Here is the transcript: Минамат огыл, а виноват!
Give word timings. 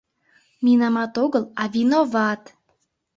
Минамат 0.63 1.13
огыл, 1.23 1.43
а 1.61 1.63
виноват! 1.73 2.41